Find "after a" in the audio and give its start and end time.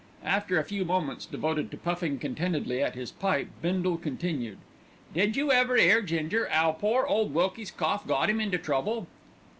0.25-0.63